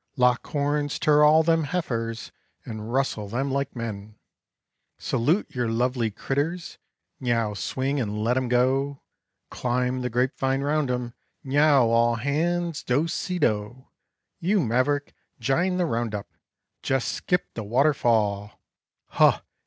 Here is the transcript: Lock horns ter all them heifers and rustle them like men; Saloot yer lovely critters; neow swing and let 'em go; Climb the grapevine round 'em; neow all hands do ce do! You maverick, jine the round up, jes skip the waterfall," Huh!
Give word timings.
Lock 0.15 0.47
horns 0.47 0.97
ter 0.97 1.21
all 1.23 1.43
them 1.43 1.65
heifers 1.65 2.31
and 2.65 2.91
rustle 2.91 3.27
them 3.27 3.51
like 3.51 3.75
men; 3.75 4.15
Saloot 4.97 5.53
yer 5.53 5.67
lovely 5.67 6.09
critters; 6.09 6.79
neow 7.19 7.53
swing 7.53 7.99
and 8.01 8.23
let 8.23 8.35
'em 8.35 8.49
go; 8.49 9.03
Climb 9.51 10.01
the 10.01 10.09
grapevine 10.09 10.61
round 10.61 10.89
'em; 10.89 11.13
neow 11.43 11.85
all 11.91 12.15
hands 12.15 12.81
do 12.83 13.07
ce 13.07 13.37
do! 13.37 13.89
You 14.39 14.59
maverick, 14.59 15.13
jine 15.39 15.77
the 15.77 15.85
round 15.85 16.15
up, 16.15 16.31
jes 16.83 17.05
skip 17.05 17.53
the 17.53 17.61
waterfall," 17.63 18.59
Huh! 19.05 19.41